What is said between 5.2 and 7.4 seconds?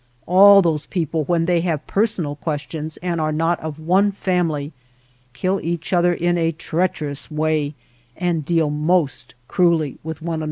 kill each other in a treacherous